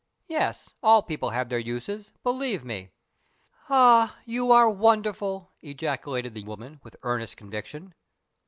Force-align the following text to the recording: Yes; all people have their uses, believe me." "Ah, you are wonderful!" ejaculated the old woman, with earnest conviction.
Yes; 0.27 0.71
all 0.81 1.03
people 1.03 1.29
have 1.29 1.49
their 1.49 1.59
uses, 1.59 2.11
believe 2.23 2.65
me." 2.65 2.89
"Ah, 3.69 4.15
you 4.25 4.51
are 4.51 4.67
wonderful!" 4.67 5.51
ejaculated 5.61 6.33
the 6.33 6.39
old 6.41 6.47
woman, 6.47 6.79
with 6.83 6.95
earnest 7.03 7.37
conviction. 7.37 7.93